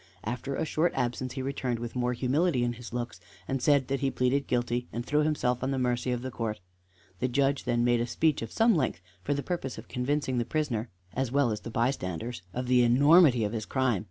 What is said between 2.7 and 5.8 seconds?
his looks, and said that he pleaded guilty, and threw himself on the